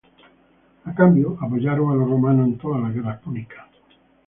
[0.85, 3.67] A cambio, apoyaron a los romanos en todas las guerras púnicas.